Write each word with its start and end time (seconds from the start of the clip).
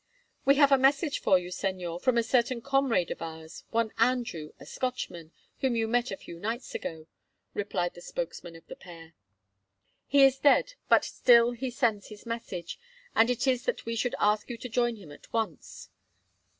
"We 0.45 0.55
have 0.55 0.71
a 0.71 0.79
message 0.79 1.19
for 1.19 1.37
you, 1.37 1.49
Señor, 1.51 2.01
from 2.01 2.17
a 2.17 2.23
certain 2.23 2.59
comrade 2.59 3.11
of 3.11 3.21
ours, 3.21 3.65
one 3.69 3.91
Andrew, 3.99 4.51
a 4.59 4.65
Scotchman, 4.65 5.31
whom 5.59 5.75
you 5.75 5.87
met 5.87 6.09
a 6.09 6.17
few 6.17 6.39
nights 6.39 6.73
ago," 6.73 7.05
replied 7.53 7.93
the 7.93 8.01
spokesman 8.01 8.55
of 8.55 8.65
the 8.65 8.75
pair. 8.75 9.13
"He 10.07 10.23
is 10.23 10.39
dead, 10.39 10.73
but 10.89 11.05
still 11.05 11.51
he 11.51 11.69
sends 11.69 12.07
his 12.07 12.25
message, 12.25 12.79
and 13.15 13.29
it 13.29 13.45
is 13.45 13.65
that 13.65 13.85
we 13.85 13.95
should 13.95 14.15
ask 14.19 14.49
you 14.49 14.57
to 14.57 14.69
join 14.69 14.95
him 14.95 15.11
at 15.11 15.31
once. 15.31 15.89